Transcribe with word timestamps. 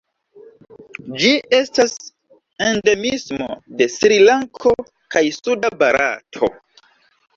Ĝi 1.23 1.33
estas 1.57 1.93
endemismo 2.69 3.49
de 3.83 3.89
Srilanko 3.99 4.75
kaj 5.17 5.25
suda 5.37 5.73
Barato. 5.83 6.51